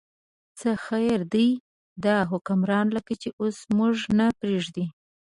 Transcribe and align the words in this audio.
څه 0.59 0.69
خیر 0.85 1.19
دی، 1.33 1.49
دا 2.05 2.17
حکمران 2.31 2.87
لکه 2.95 3.13
چې 3.21 3.29
اوس 3.41 3.57
موږ 3.77 3.95
نه 4.17 4.25
پرېږدي. 4.39 4.85